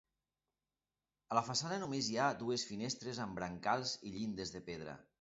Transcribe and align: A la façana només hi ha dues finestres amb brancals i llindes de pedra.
A 1.33 1.37
la 1.39 1.43
façana 1.51 1.79
només 1.85 2.09
hi 2.15 2.19
ha 2.23 2.31
dues 2.41 2.65
finestres 2.73 3.23
amb 3.29 3.41
brancals 3.43 3.97
i 4.11 4.19
llindes 4.19 4.57
de 4.59 4.69
pedra. 4.73 5.03